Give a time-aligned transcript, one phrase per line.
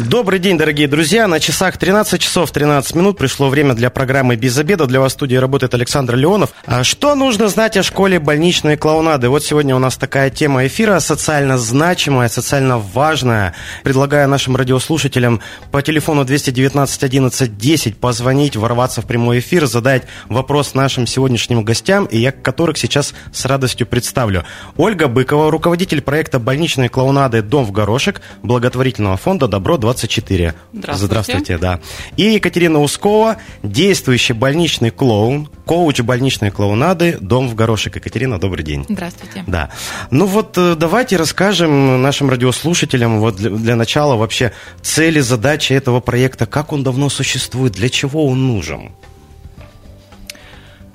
[0.00, 1.26] Добрый день, дорогие друзья.
[1.26, 4.86] На часах 13 часов 13 минут пришло время для программы «Без обеда».
[4.86, 6.54] Для вас в студии работает Александр Леонов.
[6.64, 9.28] А что нужно знать о школе больничной клоунады?
[9.28, 13.54] Вот сегодня у нас такая тема эфира, социально значимая, социально важная.
[13.82, 20.74] Предлагаю нашим радиослушателям по телефону 219 11 10 позвонить, ворваться в прямой эфир, задать вопрос
[20.74, 24.44] нашим сегодняшним гостям, и я которых сейчас с радостью представлю.
[24.76, 30.54] Ольга Быкова, руководитель проекта больничной клоунады «Дом в горошек» благотворительного фонда «Добро-20 24.
[30.72, 31.06] Здравствуйте.
[31.06, 31.80] Здравствуйте, да.
[32.16, 37.96] И Екатерина Ускова, действующий больничный клоун, коуч больничной клоунады, дом в горошек.
[37.96, 38.86] Екатерина, добрый день.
[38.88, 39.44] Здравствуйте.
[39.46, 39.70] Да.
[40.10, 46.00] Ну вот э, давайте расскажем нашим радиослушателям вот для, для начала вообще цели, задачи этого
[46.00, 48.92] проекта, как он давно существует, для чего он нужен.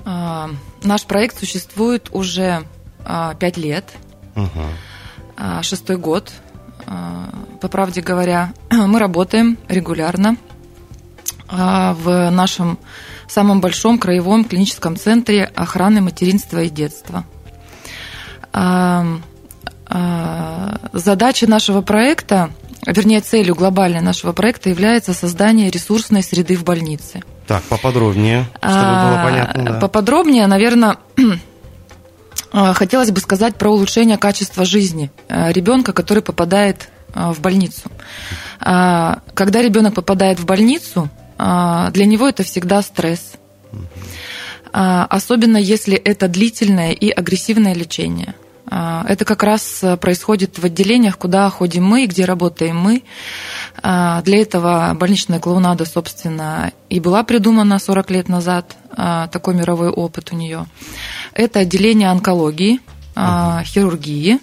[0.06, 0.48] А,
[0.82, 2.64] наш проект существует уже
[3.04, 3.84] а, пять лет,
[4.34, 4.64] угу.
[5.36, 6.32] а, шестой год.
[6.90, 7.28] А,
[7.60, 10.36] по правде говоря, мы работаем регулярно
[11.48, 12.78] а, в нашем
[13.28, 17.24] самом большом краевом клиническом центре охраны материнства и детства.
[18.52, 19.04] А,
[20.92, 22.50] задача нашего проекта,
[22.86, 27.22] вернее, целью глобальной нашего проекта является создание ресурсной среды в больнице.
[27.46, 29.64] Так, поподробнее, чтобы было понятно.
[29.64, 29.78] Да.
[29.78, 30.96] Поподробнее, наверное,
[32.74, 37.90] хотелось бы сказать про улучшение качества жизни ребенка, который попадает а, в больницу.
[38.60, 43.32] А, когда ребенок попадает в больницу, а, для него это всегда стресс.
[44.70, 48.34] Особенно если это длительное и агрессивное лечение.
[48.66, 53.02] Это как раз происходит в отделениях, куда ходим мы где работаем мы.
[53.82, 58.76] Для этого больничная клоунада, собственно, и была придумана 40 лет назад.
[59.32, 60.66] Такой мировой опыт у нее.
[61.38, 62.80] Это отделение онкологии,
[63.64, 64.40] хирургии,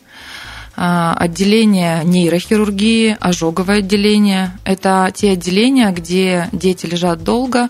[0.78, 4.58] а, отделение нейрохирургии, ожоговое отделение.
[4.66, 7.70] Это те отделения, где дети лежат долго,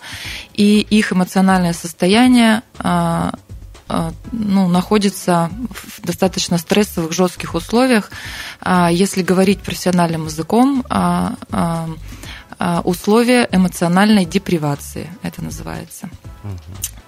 [0.55, 3.35] и их эмоциональное состояние а,
[3.87, 8.09] а, ну, находится в достаточно стрессовых, жестких условиях.
[8.89, 10.83] Если говорить профессиональным языком,
[12.83, 16.09] условия эмоциональной депривации, это называется.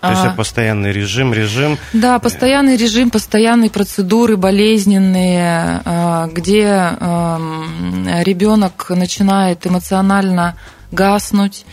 [0.01, 1.77] То есть это постоянный режим, режим.
[1.91, 10.55] Да, постоянный режим, постоянные процедуры болезненные, а, где эм, ребенок начинает эмоционально
[10.91, 11.65] гаснуть.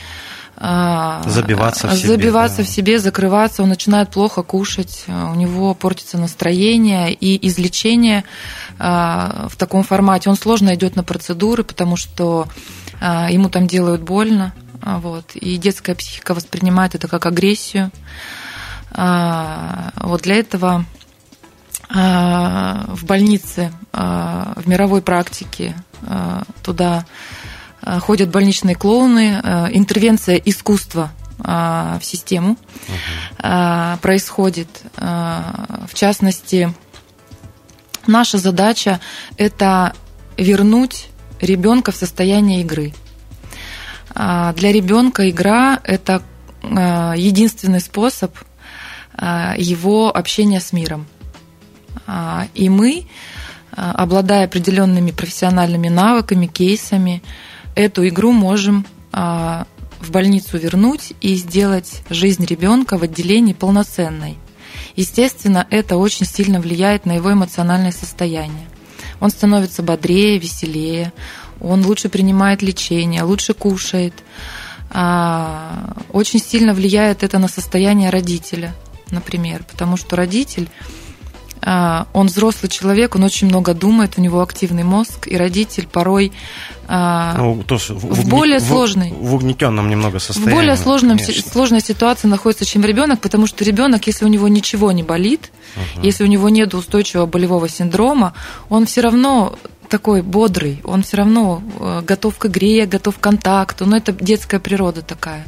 [0.56, 2.08] А, забиваться в себе.
[2.08, 2.62] Забиваться да.
[2.62, 8.24] в себе, закрываться, он начинает плохо кушать, у него портится настроение и излечение
[8.78, 10.30] а, в таком формате.
[10.30, 12.48] Он сложно идет на процедуры, потому что
[13.28, 14.54] ему там делают больно.
[14.84, 15.34] А, вот.
[15.34, 17.90] И детская психика воспринимает это как агрессию.
[18.92, 20.84] А, вот для этого
[21.88, 25.76] а, в больнице, в мировой практике
[26.64, 27.06] туда
[28.00, 29.40] ходят больничные клоуны,
[29.72, 32.56] интервенция искусства в систему
[33.36, 34.68] происходит.
[34.96, 36.74] В частности,
[38.08, 38.98] наша задача–
[39.36, 39.92] это
[40.36, 41.06] вернуть
[41.40, 42.92] ребенка в состояние игры–
[44.14, 46.22] для ребенка игра– это
[46.62, 48.34] а, единственный способ
[49.14, 51.06] а, его общения с миром.
[52.54, 53.06] И мы,
[53.70, 57.22] обладая определенными профессиональными навыками, кейсами,
[57.74, 64.36] эту игру можем в больницу вернуть и сделать жизнь ребенка в отделении полноценной.
[64.96, 68.66] Естественно, это очень сильно влияет на его эмоциональное состояние.
[69.20, 71.12] Он становится бодрее, веселее,
[71.60, 74.14] он лучше принимает лечение, лучше кушает.
[74.90, 78.74] А, очень сильно влияет это на состояние родителя,
[79.10, 80.68] например, потому что родитель
[81.66, 86.30] а, он взрослый человек, он очень много думает, у него активный мозг, и родитель порой
[86.86, 90.52] ну, в, в более в, сложной, в угнетенном немного состоянии.
[90.52, 94.92] В более сложном, сложной ситуации находится, чем ребенок, потому что ребенок, если у него ничего
[94.92, 96.04] не болит, угу.
[96.04, 98.34] если у него нет устойчивого болевого синдрома,
[98.68, 99.58] он все равно
[99.88, 104.60] такой бодрый, он все равно э, готов к игре, готов к контакту, но это детская
[104.60, 105.46] природа такая.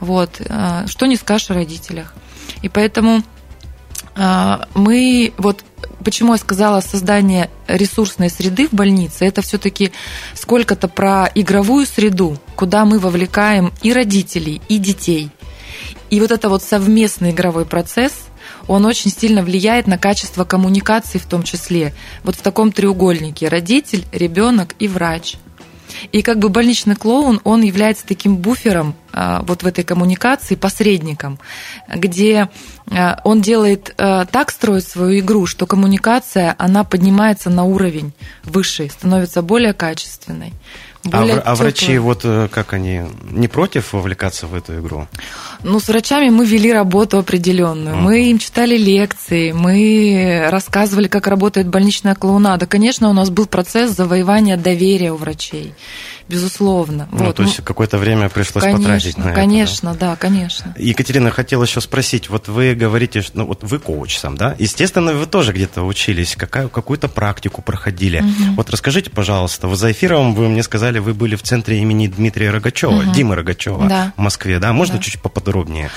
[0.00, 0.40] Вот.
[0.40, 2.14] Э, что не скажешь о родителях.
[2.62, 3.22] И поэтому
[4.16, 5.64] э, мы вот
[6.02, 9.92] почему я сказала создание ресурсной среды в больнице, это все-таки
[10.34, 15.30] сколько-то про игровую среду, куда мы вовлекаем и родителей, и детей.
[16.10, 18.12] И вот это вот совместный игровой процесс–
[18.68, 21.94] он очень сильно влияет на качество коммуникации в том числе.
[22.22, 25.36] Вот в таком треугольнике родитель, ребенок и врач.
[26.12, 31.38] И как бы больничный клоун, он является таким буфером а, вот в этой коммуникации, посредником,
[31.88, 32.48] где
[32.90, 38.12] а, он делает а, так, строит свою игру, что коммуникация, она поднимается на уровень
[38.42, 40.52] выше, становится более качественной.
[41.12, 45.06] А, а врачи, вот э, как они, не против вовлекаться в эту игру?
[45.62, 47.96] Ну, с врачами мы вели работу определенную.
[47.96, 48.00] Mm.
[48.00, 52.66] Мы им читали лекции, мы рассказывали, как работает больничная клоунада.
[52.66, 55.74] Конечно, у нас был процесс завоевания доверия у врачей
[56.28, 57.08] безусловно.
[57.12, 57.36] Ну, вот.
[57.36, 59.98] то есть какое-то время пришлось конечно, потратить на конечно, это.
[59.98, 60.10] да?
[60.10, 60.74] да, конечно.
[60.78, 64.54] Екатерина, хотел еще спросить, вот вы говорите, ну вот вы коуч сам, да?
[64.58, 68.20] Естественно, вы тоже где-то учились, какая, какую-то практику проходили.
[68.20, 68.54] Угу.
[68.56, 72.50] Вот расскажите, пожалуйста, вы за эфиром вы мне сказали, вы были в центре имени Дмитрия
[72.50, 73.12] Рогачева, угу.
[73.12, 74.12] Димы Рогачева да.
[74.16, 74.72] в Москве, да?
[74.72, 75.02] Можно да.
[75.02, 75.90] чуть поподробнее?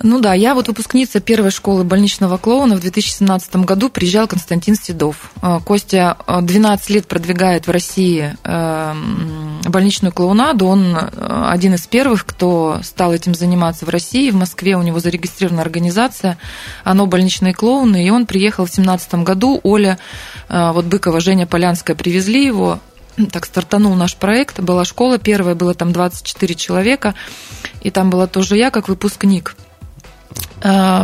[0.00, 5.32] Ну да, я вот выпускница первой школы больничного клоуна в 2017 году приезжал Константин Седов.
[5.42, 10.66] А, Костя 12 а, лет продвигает в России эм, больничную клоунаду.
[10.66, 14.30] Он э, один из первых, кто стал этим заниматься в России.
[14.30, 16.38] В Москве у него зарегистрирована организация
[16.84, 18.06] «Оно больничные клоуны».
[18.06, 19.58] И он приехал в 2017 году.
[19.64, 19.98] Оля,
[20.48, 22.78] э, вот Быкова, Женя Полянская привезли его
[23.32, 24.60] так стартанул наш проект.
[24.60, 27.16] Была школа первая, было там 24 человека,
[27.80, 29.67] и там была тоже я как выпускник– Э,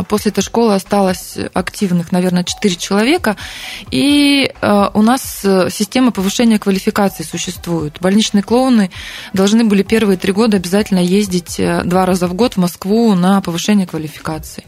[0.09, 3.37] после этой школы осталось активных, наверное, 4 человека.
[3.89, 7.97] И э, у нас э, система повышения квалификации существует.
[8.01, 8.91] Больничные клоуны
[9.33, 13.87] должны были первые три года обязательно ездить два раза в год в Москву на повышение
[13.87, 14.65] квалификации.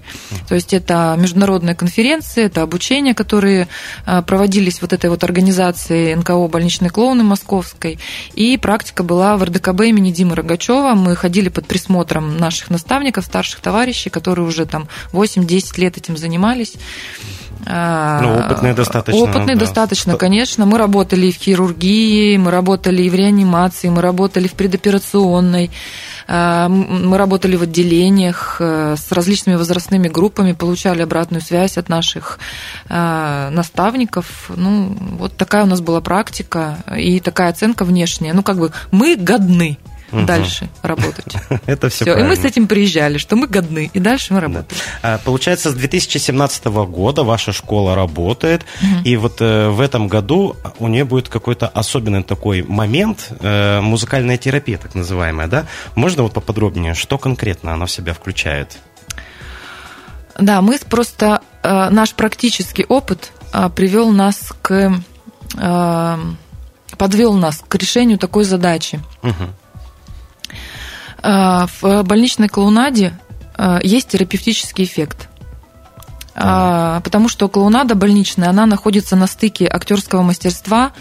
[0.48, 3.68] То есть это международные конференции, это обучения, которые
[4.06, 8.00] проводились вот этой вот организацией НКО «Больничные клоуны» московской.
[8.34, 10.94] И практика была в РДКБ имени Димы Рогачева.
[10.94, 16.74] Мы ходили под присмотром наших наставников, старших товарищей, которые уже там 8-10 лет этим занимались.
[17.66, 19.22] А, ну, опытные достаточно.
[19.22, 19.62] Опытные да.
[19.62, 20.66] достаточно, конечно.
[20.66, 25.72] Мы работали и в хирургии, мы работали и в реанимации, мы работали в предоперационной,
[26.28, 32.40] а, мы работали в отделениях э, с различными возрастными группами, получали обратную связь от наших
[32.90, 34.50] а, наставников.
[34.56, 38.34] Ну, вот такая у нас была практика и такая оценка внешняя.
[38.34, 39.78] Ну, как бы мы годны
[40.12, 40.26] угу.
[40.26, 41.36] дальше работать.
[41.66, 42.18] Это все, все.
[42.18, 44.82] И мы с этим приезжали, что мы годны, и дальше мы работаем.
[45.02, 45.16] Да.
[45.16, 49.02] А, получается, с 2017 года ваша школа работает, угу.
[49.04, 54.38] и вот э, в этом году у нее будет какой-то особенный такой момент, э, музыкальная
[54.38, 55.66] терапия, так называемая, да?
[55.96, 58.78] Можно вот поподробнее, что конкретно она в себя включает?
[60.40, 65.02] Да, мы просто, э, наш практический опыт э, привел нас к,
[65.58, 66.18] э,
[66.98, 69.00] подвел нас к решению такой задачи.
[69.24, 69.54] Угу
[71.22, 73.18] в больничной клоунаде
[73.58, 75.30] э, есть терапевтический эффект.
[76.36, 80.94] А, потому что клоунада больничная, она находится на стыке актерского мастерства,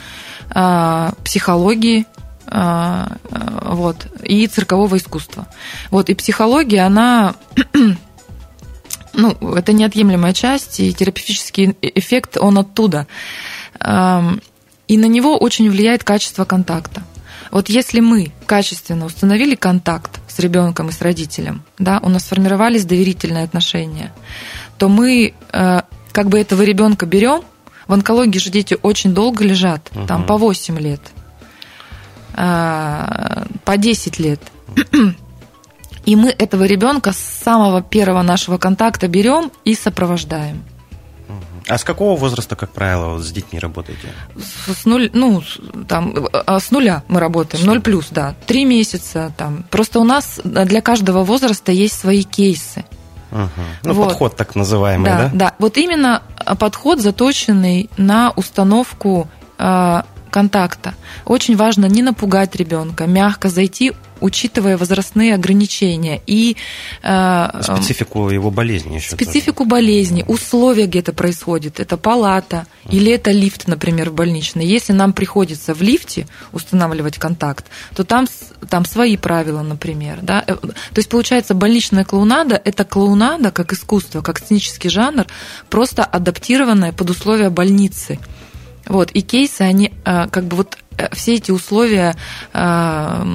[0.55, 2.07] э, психологии,
[2.49, 5.49] вот, и циркового искусства.
[5.91, 7.35] Вот, и психология, она
[9.17, 13.07] ну, это неотъемлемая часть, и терапевтический эффект, он оттуда.
[13.81, 14.41] Эм,
[14.89, 17.03] и на него очень влияет качество контакта.
[17.57, 22.85] Вот если мы качественно установили контакт с ребенком и с родителем, да, у нас сформировались
[22.85, 24.13] доверительные отношения,
[24.77, 25.81] то мы э,
[26.13, 27.41] как бы этого ребенка берем.
[27.87, 30.07] В онкологии же дети очень долго лежат, угу.
[30.07, 31.01] там по 8 лет,
[32.35, 34.41] э, по 10 лет.
[36.05, 40.63] И мы этого ребенка с самого первого нашего контакта берем и сопровождаем.
[41.69, 44.09] А с какого возраста, как правило, вот с детьми работаете?
[44.37, 45.43] С, с нуль, ну,
[45.89, 48.35] там, а, с нуля мы работаем, ноль плюс, да.
[48.47, 49.65] Три месяца там.
[49.71, 52.85] Просто у нас для каждого возраста есть свои кейсы.
[53.33, 53.51] Угу.
[53.83, 54.09] Ну, вот.
[54.09, 55.19] подход так называемый, да?
[55.19, 55.55] Да, да.
[55.59, 56.23] Вот именно
[56.59, 60.95] подход заточенный на установку а, контакта.
[61.25, 66.57] Очень важно не напугать ребенка, мягко зайти, учитывая возрастные ограничения и
[67.03, 69.15] э, специфику его болезни еще.
[69.15, 69.71] Специфику тоже.
[69.71, 71.81] болезни, условия, где это происходит.
[71.81, 72.97] Это палата uh-huh.
[72.97, 74.67] или это лифт, например, в больничной.
[74.67, 78.27] Если нам приходится в лифте устанавливать контакт, то там
[78.71, 80.43] там свои правила, например, да.
[80.47, 85.27] Э, то есть получается больничная клоунада это клоунада как искусство, как сценический жанр,
[85.69, 88.19] просто адаптированная под условия больницы.
[88.87, 92.15] Вот, и кейсы, они а, как бы вот э, все эти условия
[92.53, 93.27] а,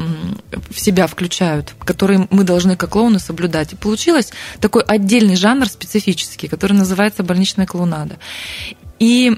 [0.70, 3.74] в себя включают, которые мы должны как клоуны соблюдать.
[3.74, 8.18] И получилось такой отдельный жанр специфический, который называется больничная клоунада.
[9.00, 9.38] И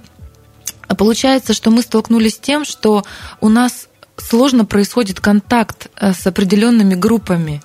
[0.97, 3.03] получается, что мы столкнулись с тем, что
[3.41, 7.61] у нас сложно происходит контакт э, с определенными группами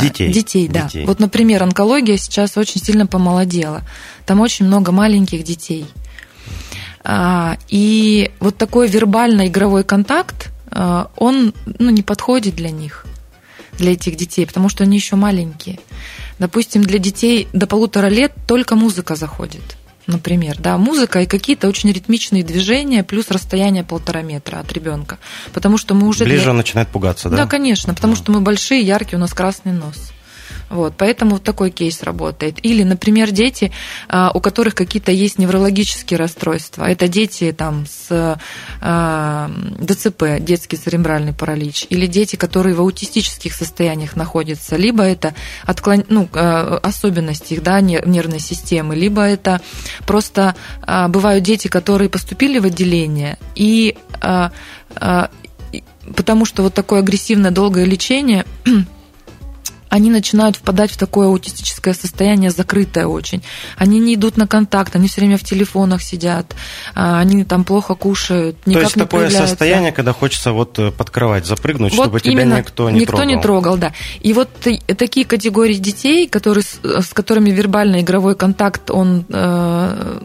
[0.00, 0.32] детей.
[0.32, 0.84] Детей, да.
[0.84, 1.04] Детей.
[1.04, 3.82] Вот, например, онкология сейчас очень сильно помолодела.
[4.24, 5.86] Там очень много маленьких детей.
[7.08, 10.50] А, и вот такой вербально-игровой контакт
[11.16, 13.06] он ну, не подходит для них,
[13.78, 15.78] для этих детей, потому что они еще маленькие.
[16.40, 19.62] Допустим, для детей до полутора лет только музыка заходит
[20.06, 25.18] например, да, музыка и какие-то очень ритмичные движения, плюс расстояние полтора метра от ребенка,
[25.52, 26.50] потому что мы уже ближе для...
[26.50, 27.36] он начинает пугаться, да?
[27.36, 30.12] Да, конечно, потому что мы большие, яркие, у нас красный нос.
[30.68, 32.64] Вот, поэтому вот такой кейс работает.
[32.64, 33.72] Или, например, дети,
[34.08, 36.84] а, у которых какие-то есть неврологические расстройства.
[36.84, 38.38] Это дети там, с
[38.80, 41.86] а, ДЦП, детский церебральный паралич.
[41.88, 44.76] Или дети, которые в аутистических состояниях находятся.
[44.76, 46.04] Либо это отклон...
[46.08, 49.60] ну, а, особенности их да, нервной системы, либо это
[50.06, 50.54] просто
[51.08, 53.96] бывают дети, которые поступили в отделение и
[56.14, 58.44] потому что вот такое агрессивное долгое лечение
[59.88, 63.42] они начинают впадать в такое аутистическое состояние, закрытое очень.
[63.76, 66.54] Они не идут на контакт, они все время в телефонах сидят,
[66.94, 70.90] а, они там плохо кушают, никак То есть не такое состояние, когда хочется вот э,
[70.90, 73.34] под кровать запрыгнуть, вот чтобы тебя никто не никто трогал.
[73.34, 73.92] не трогал, да.
[74.20, 74.50] И вот
[74.98, 80.20] такие категории детей, которые, с которыми вербальный игровой контакт, он э,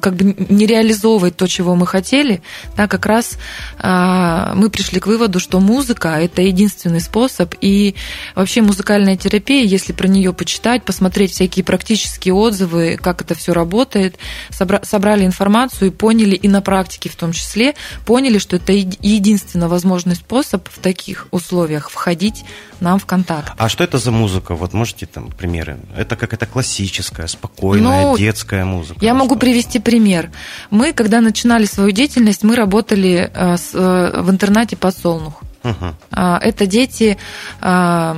[0.00, 2.42] как бы не реализовывает то, чего мы хотели,
[2.76, 3.38] да, как раз
[3.78, 7.94] э, мы пришли к выводу, что музыка– это единственный способ, и
[8.34, 14.16] Вообще музыкальная терапия, если про нее почитать, посмотреть всякие практические отзывы, как это все работает,
[14.50, 17.74] собрали информацию и поняли, и на практике в том числе,
[18.06, 22.44] поняли, что это единственно возможный способ в таких условиях входить
[22.84, 23.52] нам в контакт.
[23.56, 24.54] А что это за музыка?
[24.54, 25.78] Вот можете там примеры?
[25.96, 28.98] Это какая-то классическая, спокойная, ну, детская музыка?
[29.00, 30.30] Я могу привести пример.
[30.70, 35.42] Мы, когда начинали свою деятельность, мы работали э, э, в интернате «Подсолнух».
[35.64, 35.94] Угу.
[36.12, 37.16] Это дети
[37.62, 38.14] а,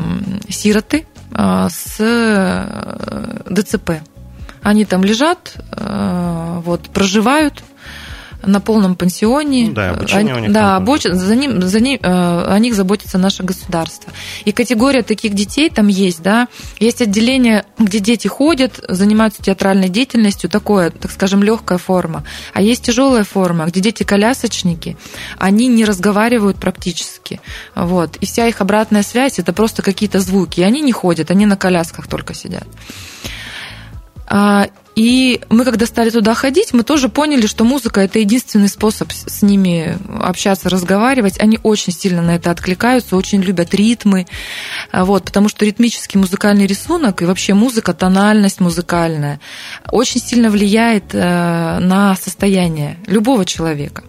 [0.49, 3.91] сироты а, с э, ДЦП.
[4.63, 7.63] Они там лежат, вот, проживают,
[8.47, 9.69] на полном пансионе.
[9.69, 10.53] Ну, да, обучение они, у них.
[10.53, 11.03] Да, обуч...
[11.03, 14.13] за, ним, за ним, э, о них заботится наше государство.
[14.45, 16.49] И категория таких детей там есть, да.
[16.79, 22.25] Есть отделение, где дети ходят, занимаются театральной деятельностью, такое, так скажем, легкая форма.
[22.53, 24.97] А есть тяжелая форма, где дети колясочники,
[25.39, 27.41] они не разговаривают практически.
[27.75, 28.17] Вот.
[28.17, 30.61] И вся их обратная связь это просто какие-то звуки.
[30.61, 32.67] И они не ходят, они на колясках только сидят.
[34.97, 39.43] И мы, когда стали туда ходить, мы тоже поняли, что музыка это единственный способ с
[39.43, 41.39] ними общаться, разговаривать.
[41.39, 44.27] Они очень сильно на это откликаются, очень любят ритмы.
[44.91, 49.39] А, вот, потому что ритмический музыкальный рисунок и вообще музыка, тональность музыкальная
[49.93, 54.03] очень сильно влияет э, на состояние любого человека.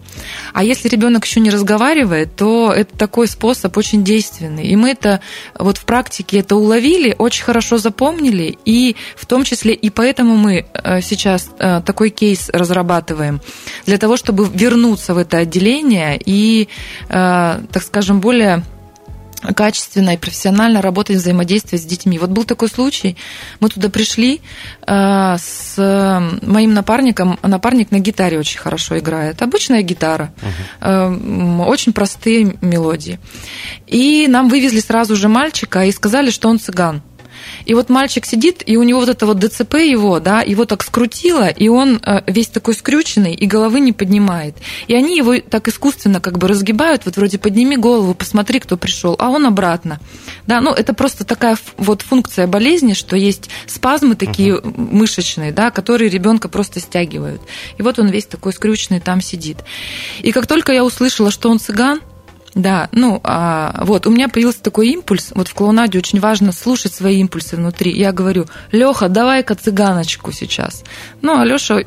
[0.52, 4.66] А если ребенок еще не разговаривает, то это такой способ очень действенный.
[4.66, 5.20] И мы это
[5.58, 10.66] вот в практике это уловили, очень хорошо запомнили, и в том числе и поэтому мы
[10.72, 13.40] э, сейчас э, такой кейс разрабатываем
[13.86, 16.68] для того, чтобы вернуться в это отделение и,
[17.08, 18.62] э, так скажем, более
[19.54, 22.18] качественно и профессионально работать взаимодействие с детьми.
[22.18, 23.16] Вот был такой случай,
[23.60, 24.40] мы туда пришли
[24.86, 25.74] э, с
[26.42, 30.32] моим напарником, напарник на гитаре очень хорошо играет, обычная гитара,
[30.80, 31.64] uh-huh.
[31.66, 33.20] очень простые мелодии.
[33.86, 37.02] И нам вывезли сразу же мальчика и сказали, что он цыган.
[37.68, 40.82] И вот мальчик сидит, и у него вот это вот ДЦП его, да, его так
[40.82, 44.56] скрутило, и он э, весь такой скрюченный, и головы не поднимает.
[44.86, 49.16] И они его так искусственно как бы разгибают, вот вроде подними голову, посмотри, кто пришел,
[49.18, 50.00] а он обратно.
[50.46, 54.74] Да, ну это просто такая вот функция болезни, что есть спазмы такие uh-huh.
[54.74, 57.42] мышечные, да, которые ребенка просто стягивают.
[57.76, 59.58] И вот он весь такой скрюченный там сидит.
[60.20, 62.00] И как только я услышала, что он цыган,
[62.58, 66.92] да, ну, а, вот, у меня появился такой импульс, вот в клоунаде очень важно слушать
[66.92, 67.96] свои импульсы внутри.
[67.96, 70.82] Я говорю, Леха, давай-ка цыганочку сейчас.
[71.22, 71.84] Ну, а Леша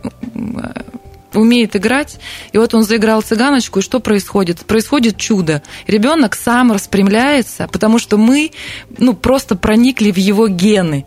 [1.34, 2.20] умеет играть,
[2.54, 4.60] и вот он заиграл цыганочку, и что происходит?
[4.66, 5.62] Происходит чудо.
[5.88, 8.52] Ребенок сам распрямляется, потому что мы,
[8.98, 11.06] ну, просто проникли в его гены.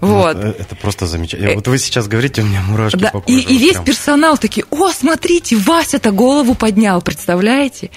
[0.00, 0.36] Вот.
[0.36, 1.54] Ну, это просто замечательно.
[1.54, 3.38] Вот вы сейчас говорите, у меня мурашки да, по коже.
[3.38, 7.90] И, и весь персонал такие, о, смотрите, Вася-то голову поднял, представляете?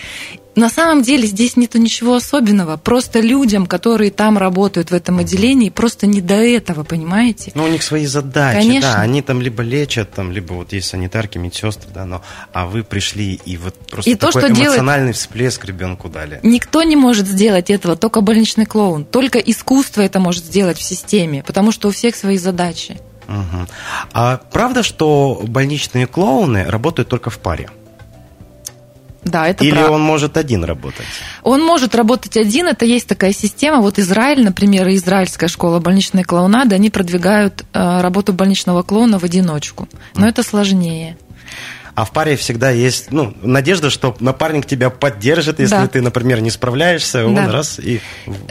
[0.55, 2.77] На самом деле здесь нету ничего особенного.
[2.77, 7.51] Просто людям, которые там работают в этом отделении, просто не до этого, понимаете?
[7.55, 8.93] Ну, у них свои задачи, Конечно.
[8.93, 9.01] да.
[9.01, 12.21] Они там либо лечат, там, либо вот есть санитарки, медсестры, да, но
[12.53, 15.15] а вы пришли и вот просто и такой то, что эмоциональный делает...
[15.17, 16.39] всплеск ребенку дали.
[16.43, 19.03] Никто не может сделать этого, только больничный клоун.
[19.05, 22.97] Только искусство это может сделать в системе, потому что у всех свои задачи.
[23.27, 23.67] Угу.
[24.13, 27.69] А правда, что больничные клоуны работают только в паре?
[29.25, 29.91] Да, это Или прав...
[29.91, 31.05] он может один работать?
[31.41, 33.81] Он может работать один, это есть такая система.
[33.81, 39.89] Вот Израиль, например, израильская школа больничной клоунады, они продвигают э, работу больничного клоуна в одиночку.
[40.15, 40.29] Но mm.
[40.29, 41.17] это сложнее.
[41.95, 45.87] А в паре всегда есть ну, надежда, что напарник тебя поддержит, если да.
[45.87, 47.51] ты, например, не справляешься, он да.
[47.51, 48.01] раз и...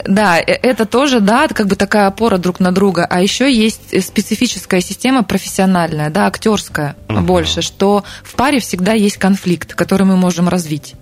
[0.06, 3.06] Да, э, это тоже, да, как бы такая опора друг на друга.
[3.08, 7.20] А еще есть специфическая система профессиональная, да, актерская угу.
[7.20, 10.94] больше, что в паре всегда есть конфликт, который мы можем развить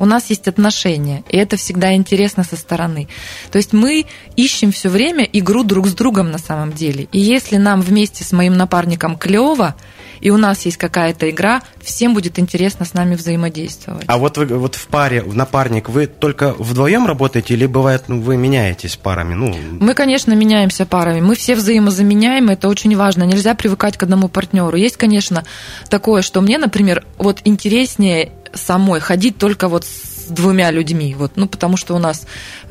[0.00, 3.06] у нас есть отношения, и это всегда интересно со стороны.
[3.52, 7.06] То есть мы ищем все время игру друг с другом на самом деле.
[7.12, 9.74] И если нам вместе с моим напарником клево,
[10.20, 14.04] и у нас есть какая-то игра, всем будет интересно с нами взаимодействовать.
[14.06, 18.20] А вот вы вот в паре, в напарник, вы только вдвоем работаете или бывает ну,
[18.20, 19.34] вы меняетесь парами?
[19.34, 19.54] Ну...
[19.80, 21.20] Мы, конечно, меняемся парами.
[21.20, 23.24] Мы все взаимозаменяемы, это очень важно.
[23.24, 24.76] Нельзя привыкать к одному партнеру.
[24.76, 25.44] Есть, конечно,
[25.88, 31.46] такое, что мне, например, вот интереснее самой ходить только вот с двумя людьми, вот, ну,
[31.46, 32.26] потому что у нас,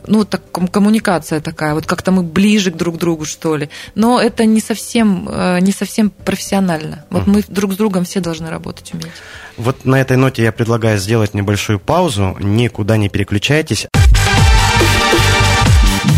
[0.07, 3.69] ну, так, коммуникация такая, вот как-то мы ближе к друг другу, что ли.
[3.95, 7.05] Но это не совсем, э, не совсем профессионально.
[7.09, 9.11] Вот мы друг с другом все должны работать уметь.
[9.57, 13.87] Вот на этой ноте я предлагаю сделать небольшую паузу, никуда не переключайтесь.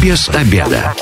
[0.01, 0.93] Без обеда.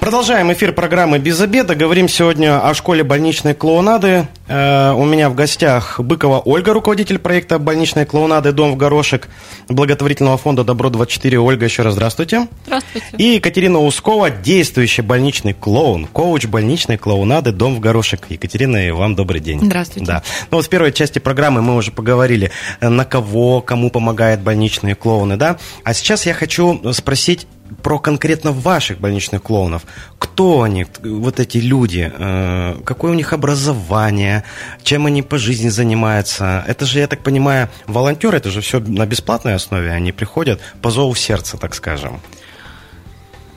[0.00, 1.74] Продолжаем эфир программы «Без обеда».
[1.74, 4.28] Говорим сегодня о школе больничной клоунады.
[4.48, 9.28] Э, у меня в гостях Быкова Ольга, руководитель проекта больничной клоунады «Дом в горошек»
[9.68, 11.36] благотворительного фонда «Добро-24».
[11.36, 12.48] Ольга, еще раз здравствуйте.
[12.64, 13.08] Здравствуйте.
[13.18, 18.22] И Екатерина Ускова, действующий больничный клоун, коуч больничной клоунады «Дом в горошек».
[18.30, 19.60] Екатерина, вам добрый день.
[19.62, 20.06] Здравствуйте.
[20.06, 20.22] Да.
[20.50, 25.36] Ну вот в первой части программы мы уже поговорили, на кого, кому помогают больничные клоуны,
[25.36, 25.58] да?
[25.84, 27.46] А сейчас я хочу спросить
[27.82, 29.82] про конкретно ваших больничных клоунов.
[30.18, 34.44] Кто они, вот эти люди, э, какое у них образование,
[34.82, 36.64] чем они по жизни занимаются.
[36.66, 40.90] Это же, я так понимаю, волонтеры, это же все на бесплатной основе, они приходят по
[40.90, 42.20] зову сердца, так скажем.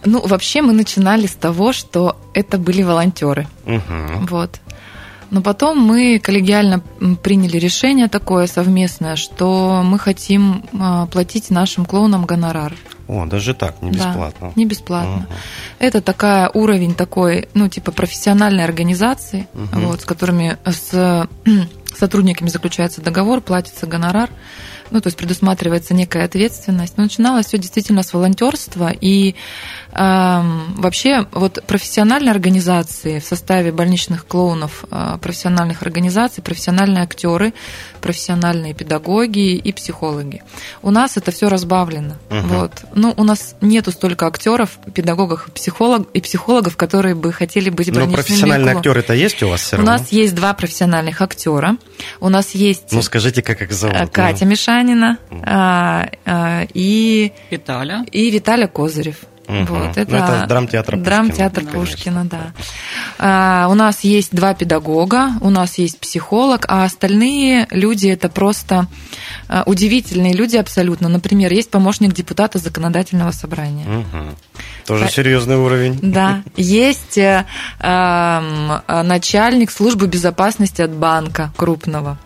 [0.06, 3.48] Ну, вообще мы начинали с того, что это были волонтеры.
[3.66, 4.28] Угу.
[4.30, 4.60] Вот.
[5.32, 6.84] Но потом мы коллегиально
[7.24, 12.74] приняли решение такое совместное, что мы хотим а, платить нашим клоунам гонорар.
[13.08, 14.48] О, даже так, не бесплатно.
[14.48, 15.28] Да, не бесплатно.
[15.30, 15.34] Угу.
[15.80, 19.88] Это такая уровень такой, ну, типа профессиональной организации, угу.
[19.88, 21.28] вот, с которыми с
[21.98, 24.30] сотрудниками заключается договор, платится гонорар
[24.94, 26.98] ну, то есть предусматривается некая ответственность.
[26.98, 29.36] Но начиналось все действительно с волонтерства, и
[29.92, 30.42] э,
[30.78, 37.54] вообще вот профессиональные организации в составе больничных клоунов, э, профессиональных организаций, профессиональные актеры,
[38.02, 40.44] профессиональные педагоги и психологи.
[40.84, 42.14] У нас это все разбавлено.
[42.30, 42.48] Угу.
[42.48, 42.72] Вот.
[42.94, 48.12] Ну, у нас нету столько актеров, педагогов, психолог, и психологов, которые бы хотели быть больничными.
[48.12, 49.92] Но профессиональные актеры это есть у вас все равно?
[49.92, 51.78] У нас есть два профессиональных актера.
[52.20, 52.92] У нас есть...
[52.92, 54.12] Ну, скажите, как их зовут?
[54.12, 54.52] Катя ну.
[54.84, 57.32] Мишанина а, а, и...
[57.50, 58.06] Виталя.
[58.12, 59.18] И Виталя Козырев.
[59.46, 59.76] Угу.
[59.76, 61.04] Вот, это, ну, это драмтеатр Пушкина.
[61.04, 62.54] Драмтеатр Пушкина, да.
[63.20, 68.88] А, у нас есть два педагога, у нас есть психолог, а остальные люди это просто
[69.50, 71.10] а, удивительные люди абсолютно.
[71.10, 73.86] Например, есть помощник депутата законодательного собрания.
[73.86, 74.36] Угу.
[74.86, 76.00] Тоже а, серьезный уровень.
[76.02, 76.44] Да.
[76.56, 77.46] Есть э,
[77.80, 82.18] э, начальник службы безопасности от банка крупного.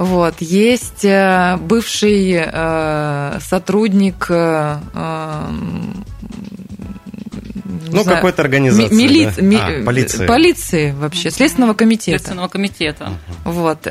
[0.00, 0.36] Вот.
[0.40, 4.78] Есть э, бывший э, сотрудник э,
[7.92, 8.94] ну, какой-то организации.
[8.94, 9.26] Мили...
[9.26, 9.42] Да?
[9.42, 9.56] Ми...
[9.56, 10.26] А, полиции.
[10.26, 12.16] Полиции вообще, Следственного комитета.
[12.16, 13.12] Следственного комитета.
[13.44, 13.86] Вот.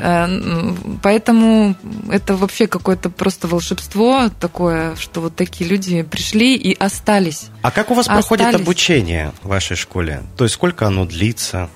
[1.00, 1.76] Поэтому
[2.10, 7.50] это вообще какое-то просто волшебство такое, что вот такие люди пришли и остались.
[7.62, 8.26] А как у вас остались.
[8.26, 10.22] проходит обучение в вашей школе?
[10.36, 11.70] То есть сколько оно длится?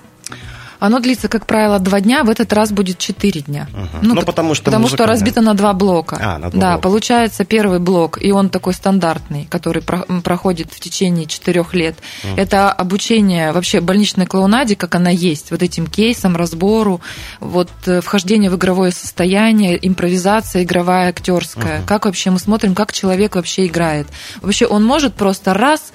[0.79, 3.67] Оно длится, как правило, два дня, в этот раз будет четыре дня.
[3.73, 3.87] Угу.
[4.01, 6.17] Ну, ну, потому что Потому что разбито на два блока.
[6.19, 6.81] А, на два да, блока.
[6.83, 11.95] получается первый блок, и он такой стандартный, который про- проходит в течение четырех лет.
[12.23, 12.39] Угу.
[12.39, 17.01] Это обучение вообще больничной клоунаде, как она есть, вот этим кейсам, разбору,
[17.39, 21.79] вот э, вхождение в игровое состояние, импровизация игровая, актерская.
[21.79, 21.87] Угу.
[21.87, 24.07] Как вообще мы смотрим, как человек вообще играет.
[24.41, 25.93] Вообще он может просто раз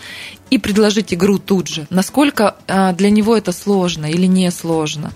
[0.51, 1.87] и предложить игру тут же.
[1.91, 5.13] Насколько а, для него это сложно или не сложно.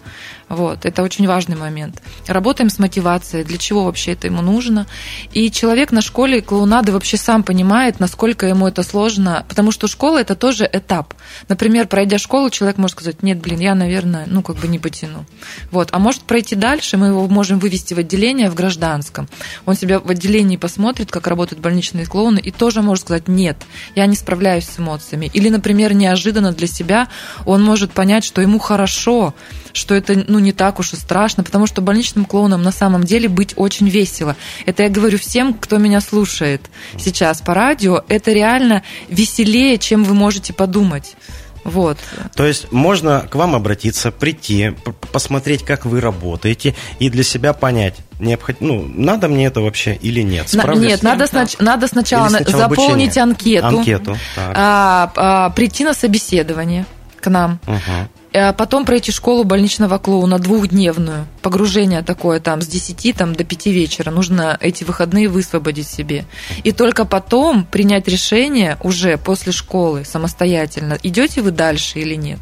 [0.49, 2.03] Вот, это очень важный момент.
[2.27, 4.87] Работаем с мотивацией, для чего вообще это ему нужно.
[5.33, 10.21] И человек на школе клоунады вообще сам понимает, насколько ему это сложно, потому что школа
[10.21, 11.15] это тоже этап.
[11.49, 15.25] Например, пройдя школу, человек может сказать, нет, блин, я, наверное, ну, как бы не потяну.
[15.71, 15.89] Вот.
[15.93, 19.29] А может пройти дальше, мы его можем вывести в отделение в гражданском.
[19.67, 23.57] Он себя в отделении посмотрит, как работают больничные клоуны, и тоже может сказать, нет,
[23.95, 25.31] я не справляюсь с эмоциями.
[25.33, 27.09] Или, например, неожиданно для себя
[27.47, 29.35] он может понять, что ему хорошо,
[29.75, 33.29] что это ну, не так уж и страшно, потому что больничным клоуном на самом деле
[33.29, 34.37] быть очень весело.
[34.65, 36.63] Это я говорю всем, кто меня слушает
[36.99, 41.17] сейчас по радио, это реально веселее, чем вы можете подумать.
[41.65, 41.99] Вот.
[42.37, 44.75] То есть можно к вам обратиться, прийти,
[45.13, 48.57] посмотреть, как вы работаете, и для себя понять, необход...
[48.61, 50.49] ну, надо мне это вообще или нет.
[50.51, 50.89] Справлюсь?
[50.89, 51.57] Нет, надо, снач...
[51.59, 53.61] надо сначала, сначала заполнить обучение.
[53.63, 56.85] анкету, анкету а, а, прийти на собеседование
[57.19, 57.59] к нам.
[57.67, 58.24] Угу.
[58.37, 61.27] А потом пройти школу больничного клоуна двухдневную.
[61.41, 64.11] Погружение такое там с 10 там, до 5 вечера.
[64.11, 66.25] Нужно эти выходные высвободить себе.
[66.65, 72.41] И только потом принять решение уже после школы самостоятельно, идете вы дальше или нет.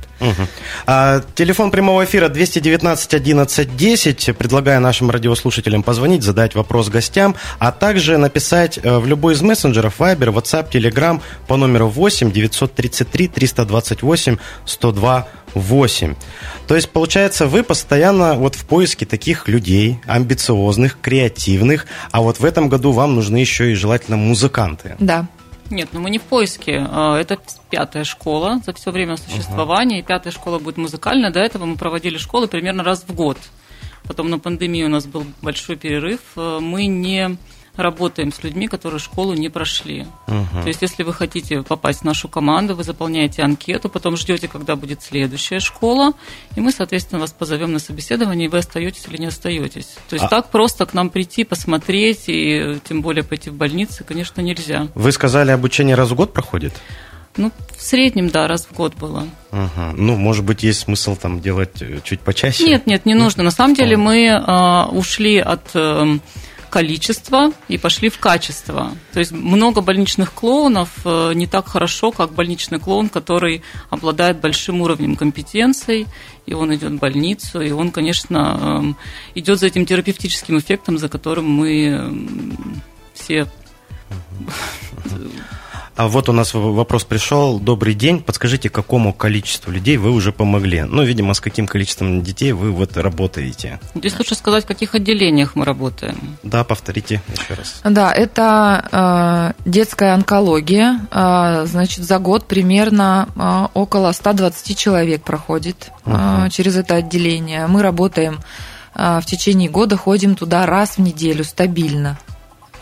[0.87, 4.37] А, телефон прямого эфира 219 11 10.
[4.37, 10.01] Предлагаю нашим радиослушателям позвонить, задать вопрос гостям, а также написать э, в любой из мессенджеров
[10.01, 16.15] Viber, WhatsApp, Telegram по номеру 8 933 328 102 8.
[16.67, 22.45] То есть, получается, вы постоянно вот в поиске таких людей, амбициозных, креативных, а вот в
[22.45, 24.97] этом году вам нужны еще и желательно музыканты.
[24.99, 25.27] Да.
[25.73, 26.87] Нет, ну мы не в поиске.
[26.89, 27.39] А, это
[27.71, 30.01] пятая школа за все время существования.
[30.01, 31.31] И пятая школа будет музыкальная.
[31.31, 33.39] До этого мы проводили школы примерно раз в год.
[34.05, 36.21] Потом на пандемию у нас был большой перерыв.
[36.37, 37.39] А, мы не
[37.77, 40.07] работаем с людьми, которые школу не прошли.
[40.27, 40.63] Угу.
[40.63, 44.77] То есть, если вы хотите попасть в нашу команду, вы заполняете анкету, потом ждете, когда
[44.77, 46.13] будет следующая школа,
[46.55, 49.97] и мы, соответственно, вас позовем на собеседование, и вы остаетесь или не остаетесь.
[50.09, 50.29] То есть, а...
[50.29, 54.89] так просто к нам прийти, посмотреть, и тем более пойти в больницу, конечно, нельзя.
[54.95, 56.75] Вы сказали, обучение раз в год проходит?
[57.37, 59.27] Ну, в среднем, да, раз в год было.
[59.51, 59.95] Ага.
[59.97, 62.65] Ну, может быть, есть смысл там делать э, чуть почаще?
[62.65, 63.43] Нет, нет, не нужно.
[63.43, 66.19] На самом деле мы э, ушли от э,
[66.73, 68.93] количество и пошли в качество.
[69.13, 74.81] То есть много больничных клоунов э, не так хорошо, как больничный клоун, который обладает большим
[74.81, 76.07] уровнем компетенций,
[76.47, 78.97] и он идет в больницу, и он, конечно, эм,
[79.35, 82.83] идет за этим терапевтическим эффектом, за которым мы эм,
[83.13, 83.47] все
[85.95, 87.59] а вот у нас вопрос пришел.
[87.59, 88.23] Добрый день.
[88.23, 90.83] Подскажите, какому количеству людей вы уже помогли?
[90.83, 93.79] Ну, видимо, с каким количеством детей вы вот работаете?
[93.95, 96.39] Здесь лучше сказать, в каких отделениях мы работаем.
[96.43, 97.81] Да, повторите еще раз.
[97.85, 101.01] Да, это э, детская онкология.
[101.11, 106.49] Э, значит, за год примерно э, около 120 человек проходит uh-huh.
[106.51, 107.67] через это отделение.
[107.67, 108.41] Мы работаем
[108.95, 112.19] в течение года, ходим туда раз в неделю стабильно.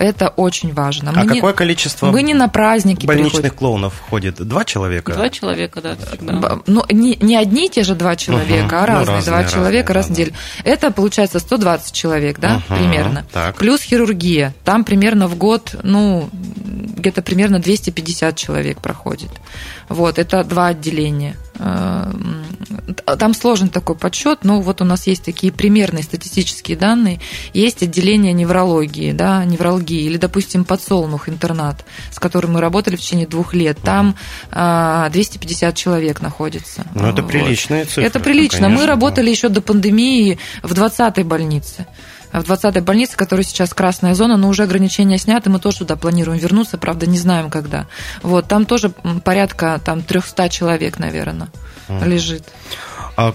[0.01, 1.13] Это очень важно.
[1.13, 3.59] Мы а не, какое количество мы не на праздники больничных приходим.
[3.59, 4.37] клоунов ходит?
[4.37, 5.13] Два человека?
[5.13, 6.61] Два человека, да, всегда.
[6.67, 8.77] Ну, не, не одни и те же два человека, угу.
[8.77, 10.33] а разные, ну, разные два разные, человека разные, раз в неделю.
[10.33, 10.71] Да.
[10.71, 12.79] Это получается 120 человек, да, угу.
[12.79, 13.27] примерно.
[13.31, 13.57] Так.
[13.57, 14.55] Плюс хирургия.
[14.65, 19.31] Там примерно в год, ну, где-то примерно 250 человек проходит.
[19.91, 21.37] Вот, это два отделения.
[21.63, 22.47] Эм,
[23.19, 27.21] там сложный такой подсчет, но вот у нас есть такие примерные статистические данные.
[27.53, 33.27] Есть отделение неврологии, да, неврологии, или, допустим, подсолнух интернат, с которым мы работали в течение
[33.27, 33.79] двух лет.
[33.83, 34.17] Там
[34.51, 36.87] 250 а, человек находится.
[36.95, 37.31] Ну, это вот.
[37.31, 38.03] приличная цифра.
[38.03, 38.61] Это прилично.
[38.61, 39.31] Конечно, мы работали да.
[39.31, 41.87] еще до пандемии в 20-й больнице
[42.33, 46.39] в 20-й больнице, которая сейчас красная зона, но уже ограничения сняты, мы тоже туда планируем
[46.39, 47.87] вернуться, правда, не знаем когда.
[48.23, 48.91] Вот, там тоже
[49.25, 51.49] порядка там 300 человек, наверное,
[51.89, 52.09] mm.
[52.09, 52.45] лежит.
[53.17, 53.35] А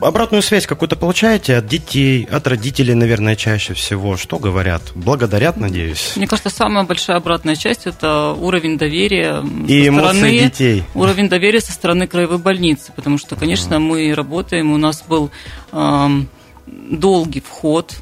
[0.00, 4.16] обратную связь какую-то получаете от детей, от родителей, наверное, чаще всего?
[4.16, 4.82] Что говорят?
[4.94, 6.12] Благодарят, надеюсь?
[6.16, 10.84] Мне кажется, самая большая обратная часть– это уровень доверия и со стороны, детей.
[10.94, 15.30] Уровень доверия со стороны краевой больницы, потому что, конечно, мы работаем, у нас был
[15.72, 16.28] эм,
[16.66, 17.94] долгий вход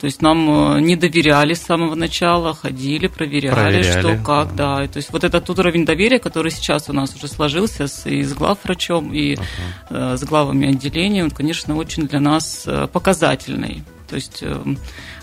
[0.00, 4.00] то есть нам э, не доверяли с самого начала, ходили, проверяли, проверяли.
[4.00, 4.84] что, как, да.
[4.84, 8.22] И, то есть вот этот уровень доверия, который сейчас у нас уже сложился с, и
[8.22, 10.16] с главврачом, и uh-huh.
[10.16, 13.82] с главами отделения, он, конечно, очень для нас э, показательный.
[14.08, 14.78] То есть эм,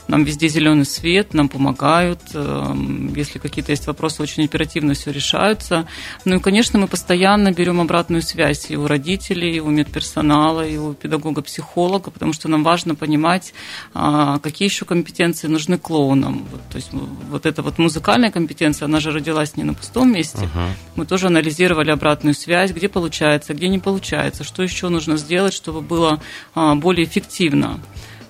[0.08, 5.88] нам везде зеленый свет, нам помогают, эм, если какие-то есть вопросы, очень оперативно все решаются.
[6.26, 10.78] Ну и, конечно, мы постоянно берем обратную связь и у родителей, и у медперсонала, и
[10.78, 13.54] у педагога-психолога, потому что нам важно понимать,
[13.94, 16.48] а, какие еще компетенции нужны клоунам.
[16.70, 16.90] То есть
[17.30, 20.50] вот эта вот музыкальная компетенция, она же родилась не на пустом месте.
[20.54, 20.70] Uh-huh.
[20.96, 25.82] Мы тоже анализировали обратную связь, где получается, где не получается, что еще нужно сделать, чтобы
[25.82, 26.22] было
[26.56, 27.80] а, более эффективно.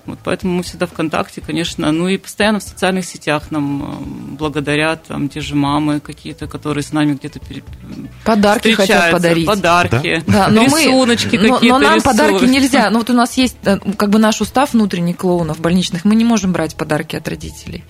[0.06, 4.36] Вот поэтому мы всегда в контакте, конечно, ну и постоянно в социальных сетях нам э,
[4.36, 7.62] благодарят там те же мамы какие-то, которые с нами где-то пере...
[8.22, 10.32] подарки хотят подарить, подарки, да?
[10.32, 11.66] Да, но рисуночки мы, какие-то.
[11.66, 12.04] Но, но нам рисуют.
[12.04, 12.90] подарки нельзя.
[12.94, 16.24] Ну вот у нас есть э, как бы наш устав внутренний клоунов больничных, мы не
[16.24, 17.82] можем брать подарки от родителей.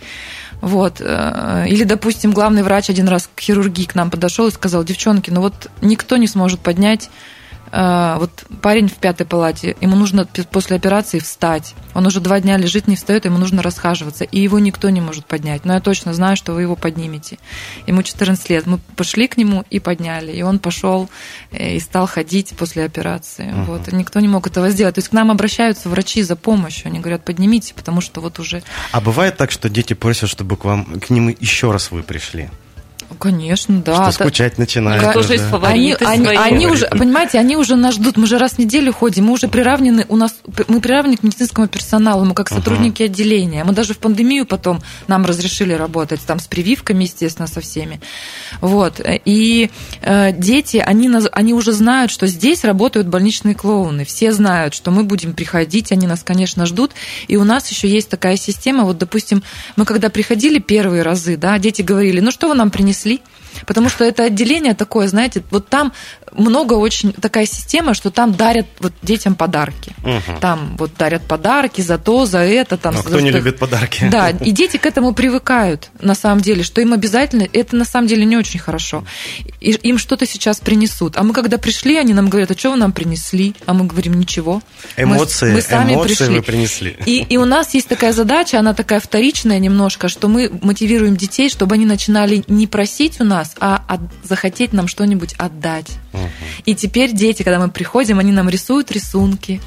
[0.60, 1.00] Вот.
[1.00, 5.30] Э, или, допустим, главный врач один раз к хирургии к нам подошел и сказал, девчонки,
[5.30, 7.10] ну вот никто не сможет поднять
[7.76, 11.74] вот парень в пятой палате, ему нужно после операции встать.
[11.94, 14.24] Он уже два дня лежит, не встает, ему нужно расхаживаться.
[14.24, 15.64] И его никто не может поднять.
[15.64, 17.38] Но я точно знаю, что вы его поднимете.
[17.86, 18.66] Ему 14 лет.
[18.66, 20.30] Мы пошли к нему и подняли.
[20.30, 21.08] И он пошел
[21.50, 23.50] э, и стал ходить после операции.
[23.50, 23.62] Угу.
[23.62, 23.92] Вот.
[23.92, 24.94] никто не мог этого сделать.
[24.94, 26.86] То есть к нам обращаются врачи за помощью.
[26.86, 28.62] Они говорят, поднимите, потому что вот уже...
[28.92, 32.50] А бывает так, что дети просят, чтобы к вам, к ним еще раз вы пришли?
[33.18, 34.10] Конечно, да.
[34.10, 35.12] Что скучать начинают.
[35.12, 38.16] Тоже есть фавориты они, они, они уже, понимаете, они уже нас ждут.
[38.16, 40.34] Мы же раз в неделю ходим, мы уже приравнены, у нас,
[40.68, 43.06] мы приравнены к медицинскому персоналу, мы как сотрудники uh-huh.
[43.06, 43.64] отделения.
[43.64, 48.00] Мы даже в пандемию потом нам разрешили работать, там с прививками, естественно, со всеми.
[48.60, 49.00] Вот.
[49.24, 49.70] И
[50.02, 54.04] э, дети, они, они уже знают, что здесь работают больничные клоуны.
[54.04, 56.92] Все знают, что мы будем приходить, они нас, конечно, ждут.
[57.28, 59.42] И у нас еще есть такая система, вот, допустим,
[59.76, 63.03] мы когда приходили первые разы, да, дети говорили, ну что вы нам принесли?
[63.04, 63.22] Принесли,
[63.66, 65.92] потому что это отделение такое, знаете, вот там
[66.32, 69.92] много очень такая система, что там дарят вот детям подарки.
[70.02, 70.40] Угу.
[70.40, 72.76] Там вот дарят подарки за то, за это.
[72.76, 74.08] Там, Но за кто не любит подарки?
[74.10, 78.08] Да, и дети к этому привыкают, на самом деле, что им обязательно, это на самом
[78.08, 79.04] деле не очень хорошо.
[79.60, 81.16] И им что-то сейчас принесут.
[81.16, 83.54] А мы когда пришли, они нам говорят, а что вы нам принесли?
[83.66, 84.62] А мы говорим, ничего.
[84.96, 86.36] Эмоции, мы, мы сами эмоции пришли.
[86.36, 86.96] вы принесли.
[87.06, 91.48] И, и у нас есть такая задача, она такая вторичная немножко, что мы мотивируем детей,
[91.48, 95.98] чтобы они начинали не просить у нас, а от, захотеть нам что-нибудь отдать.
[96.12, 96.22] Угу.
[96.66, 99.60] И теперь дети, когда мы приходим, они нам рисуют рисунки,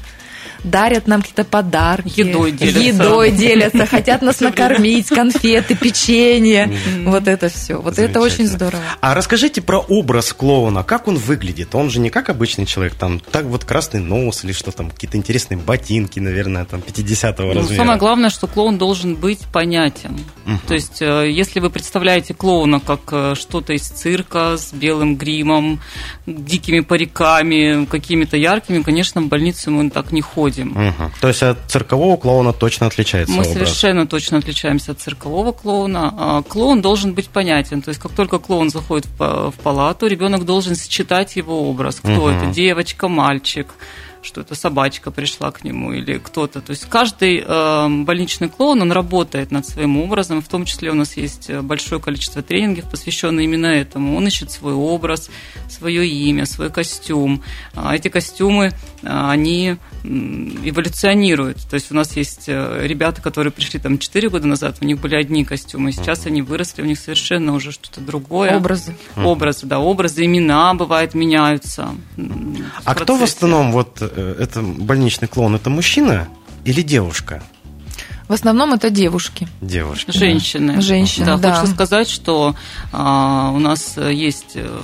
[0.64, 2.20] дарят нам какие-то подарки.
[2.20, 2.80] Едой делятся.
[2.80, 6.72] Едой делятся, хотят нас накормить, конфеты, печенье.
[7.04, 7.80] Вот это все.
[7.80, 8.82] Вот это очень здорово.
[9.00, 10.82] А расскажите про образ клоуна.
[10.82, 11.74] Как он выглядит?
[11.74, 15.16] Он же не как обычный человек, там так вот красный нос или что там, какие-то
[15.16, 17.76] интересные ботинки, наверное, там 50-го ну, размера.
[17.76, 20.18] Самое главное, что клоун должен быть понятен.
[20.66, 25.80] То есть, э, если вы представляете клоуна как э, что-то из цирка с белым гримом,
[26.26, 30.72] дикими париками, какими-то яркими, конечно, в больницу мы так не ходим ходим.
[30.72, 31.10] Угу.
[31.20, 33.52] То есть от циркового клоуна точно отличается Мы образ.
[33.52, 36.14] совершенно точно отличаемся от циркового клоуна.
[36.16, 37.82] А, клоун должен быть понятен.
[37.82, 41.96] То есть как только клоун заходит в палату, ребенок должен считать его образ.
[41.96, 42.28] Кто угу.
[42.28, 42.46] это?
[42.46, 43.68] Девочка, мальчик
[44.28, 46.60] что это собачка пришла к нему или кто-то.
[46.60, 50.94] То есть каждый э, больничный клоун, он работает над своим образом, в том числе у
[50.94, 54.16] нас есть большое количество тренингов, посвященных именно этому.
[54.16, 55.30] Он ищет свой образ,
[55.68, 57.42] свое имя, свой костюм.
[57.74, 61.58] А эти костюмы, а, они эволюционируют.
[61.68, 65.00] То есть у нас есть э, ребята, которые пришли там 4 года назад, у них
[65.00, 68.56] были одни костюмы, сейчас они выросли, у них совершенно уже что-то другое.
[68.56, 68.94] Образы.
[69.16, 71.90] Образы, да, образы, имена бывает меняются.
[72.84, 76.28] А кто в основном вот э, это больничный клоун, это мужчина
[76.64, 77.42] или девушка?
[78.28, 79.48] В основном это девушки.
[79.62, 80.10] Девушки.
[80.10, 80.74] Женщины.
[80.74, 80.80] Да.
[80.82, 81.38] Женщины, да.
[81.38, 81.54] да.
[81.54, 82.54] Хочу сказать, что
[82.92, 84.80] а, у нас есть э,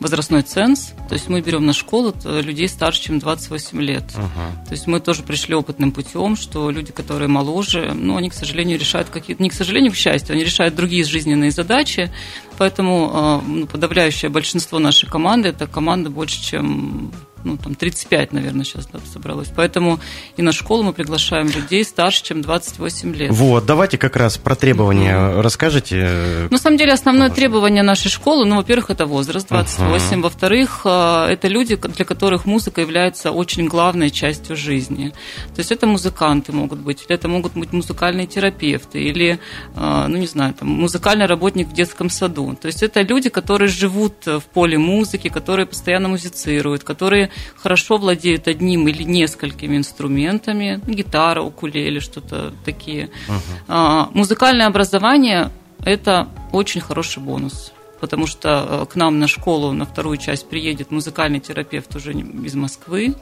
[0.00, 4.04] возрастной ценз, то есть мы берем на школу людей старше, чем 28 лет.
[4.14, 4.66] Uh-huh.
[4.66, 8.78] То есть мы тоже пришли опытным путем, что люди, которые моложе, ну, они, к сожалению,
[8.78, 12.12] решают какие-то, не к сожалению, к счастью, они решают другие жизненные задачи,
[12.58, 17.12] поэтому а, ну, подавляющее большинство нашей команды– это команда больше, чем
[17.46, 19.48] ну, там 35, наверное, сейчас да, собралось.
[19.54, 20.00] Поэтому
[20.36, 23.30] и на школу мы приглашаем людей старше, чем 28 лет.
[23.30, 25.40] Вот, давайте как раз про требования mm-hmm.
[25.40, 26.48] расскажите.
[26.50, 30.22] На самом деле, основное требование нашей школы, ну, во-первых, это возраст 28, uh-huh.
[30.22, 35.12] во-вторых, э, это люди, для которых музыка является очень главной частью жизни.
[35.54, 39.38] То есть это музыканты могут быть, или это могут быть музыкальные терапевты, или,
[39.76, 42.45] э, ну, не знаю, там, музыкальный работник в детском саду.
[42.54, 48.46] То есть это люди, которые живут в поле музыки, которые постоянно музицируют, которые хорошо владеют
[48.46, 53.10] одним или несколькими инструментами, гитара, укулеле, что-то такие.
[53.28, 54.08] Uh-huh.
[54.12, 55.50] Музыкальное образование–
[55.84, 60.90] это очень хороший бонус потому что э, к нам на школу на вторую часть приедет
[60.90, 63.14] музыкальный терапевт уже из Москвы,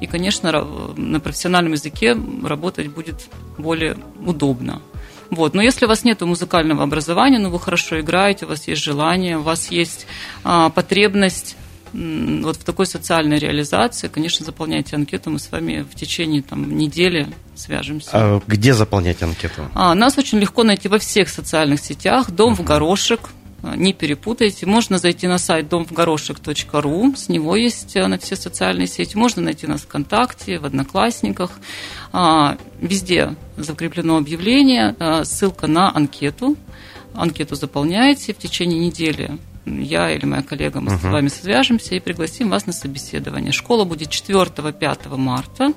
[0.00, 0.64] и, конечно,
[0.96, 4.82] на профессиональном языке работать будет более удобно.
[5.30, 5.54] Вот.
[5.54, 9.38] Но если у вас нет музыкального образования, но вы хорошо играете, у вас есть желание,
[9.38, 10.06] у вас есть
[10.44, 11.56] а, потребность
[11.92, 17.28] вот в такой социальной реализации, конечно, заполняйте анкету, мы с вами в течение там, недели
[17.56, 18.10] свяжемся.
[18.12, 19.68] А где заполнять анкету?
[19.74, 22.30] А, нас очень легко найти во всех социальных сетях.
[22.30, 22.62] Дом uh-huh.
[22.62, 23.30] в горошек,
[23.62, 24.66] не перепутайте.
[24.66, 29.16] Можно зайти на сайт домвгорошек.ру, с него есть э, на все социальные сети.
[29.16, 31.52] Можно найти нас ВКонтакте, в Одноклассниках.
[32.12, 36.56] А, везде закреплено объявление, э, ссылка на анкету.
[37.14, 40.98] Анкету заполняете в течение недели я или моя коллега, мы uh-huh.
[40.98, 43.52] с вами свяжемся и пригласим вас на собеседование.
[43.52, 45.72] Школа будет 4-5 марта.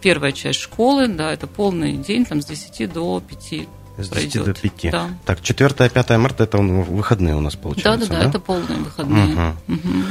[0.00, 4.54] Первая часть школы, да, это полный день, там с 10 до 5 с 10 до
[4.54, 4.90] 5.
[4.90, 5.08] Да.
[5.24, 8.08] Так, 4-5 марта это выходные у нас получается.
[8.08, 9.34] Да, да, да, это полные выходные.
[9.34, 9.74] Угу.
[9.74, 10.04] Угу.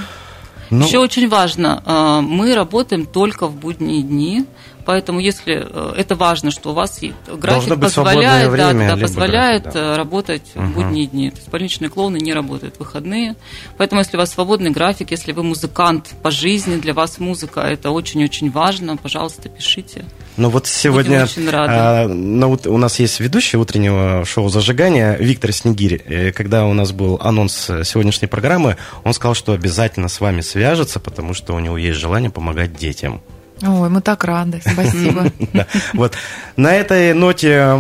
[0.70, 0.86] Ну...
[0.86, 4.46] Еще очень важно, а, мы работаем только в будние дни,
[4.86, 9.82] Поэтому, если э, это важно, что у вас график позволяет, время, да, да, позволяет график,
[9.82, 9.98] да.
[9.98, 10.66] работать угу.
[10.66, 11.30] в будние дни.
[11.32, 13.36] То есть больничные клоуны не работают в выходные.
[13.78, 17.92] Поэтому, если у вас свободный график, если вы музыкант по жизни, для вас музыка это
[17.92, 20.06] очень-очень важно, пожалуйста, пишите.
[20.36, 26.02] Ну вот сегодня а, ну, у нас есть ведущий утреннего шоу «Зажигание» Виктор Снегирь.
[26.06, 31.00] Э, когда у нас был анонс сегодняшней программы, он сказал, что обязательно с вами свяжется,
[31.00, 33.22] потому что у него есть желание помогать детям.
[33.66, 35.32] Ой, мы так рады, спасибо.
[35.94, 36.14] Вот
[36.56, 37.76] на этой ноте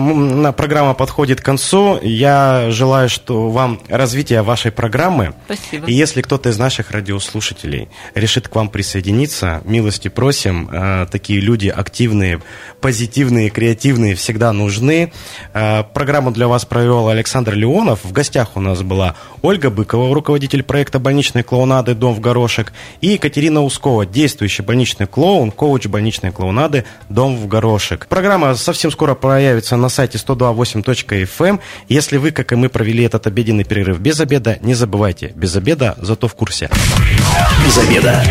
[0.55, 1.99] программа подходит к концу.
[2.01, 5.33] Я желаю, что вам развития вашей программы.
[5.45, 5.85] Спасибо.
[5.87, 10.69] И если кто-то из наших радиослушателей решит к вам присоединиться, милости просим.
[10.71, 12.41] Э, такие люди активные,
[12.81, 15.11] позитивные, креативные всегда нужны.
[15.53, 17.99] Э, программу для вас провел Александр Леонов.
[18.03, 23.09] В гостях у нас была Ольга Быкова, руководитель проекта больничной клоунады «Дом в горошек», и
[23.09, 28.07] Екатерина Ускова, действующий больничный клоун, коуч больничной клоунады «Дом в горошек».
[28.07, 31.47] Программа совсем скоро появится на сайте 128.fm.
[31.47, 31.59] Эм.
[31.89, 35.95] Если вы, как и мы, провели этот обеденный перерыв без обеда, не забывайте, без обеда,
[35.99, 36.69] зато в курсе.
[37.65, 38.23] Без обеда.